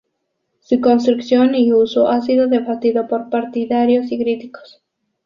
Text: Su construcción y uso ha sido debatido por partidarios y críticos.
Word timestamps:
Su 0.61 0.81
construcción 0.81 1.53
y 1.53 1.71
uso 1.73 2.07
ha 2.09 2.21
sido 2.21 2.47
debatido 2.47 3.07
por 3.07 3.29
partidarios 3.29 4.11
y 4.11 4.17
críticos. 4.17 4.81